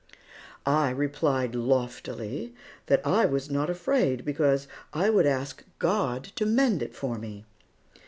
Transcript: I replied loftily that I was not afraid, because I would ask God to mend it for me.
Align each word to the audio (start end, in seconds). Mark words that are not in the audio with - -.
I 0.65 0.89
replied 0.89 1.53
loftily 1.53 2.55
that 2.87 3.05
I 3.05 3.27
was 3.27 3.51
not 3.51 3.69
afraid, 3.69 4.25
because 4.25 4.67
I 4.93 5.11
would 5.11 5.27
ask 5.27 5.63
God 5.77 6.23
to 6.37 6.45
mend 6.47 6.81
it 6.81 6.95
for 6.95 7.19
me. 7.19 7.45